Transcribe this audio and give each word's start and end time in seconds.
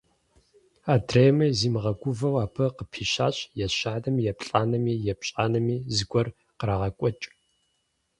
Адрейми 0.93 1.47
зимыгъэгувэу 1.59 2.41
абы 2.45 2.65
къыпищащ, 2.77 3.37
ещанэми, 3.65 4.21
еплӀанэми… 4.31 4.93
епщӀанэми 5.11 5.75
зыгуэр 5.95 6.27
кърагъэкӀуэкӀ. 6.59 7.25